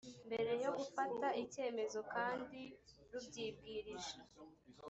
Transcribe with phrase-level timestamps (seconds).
[0.27, 2.61] mbere yo gufata icyemezo kandi
[3.11, 4.15] rubyibwirije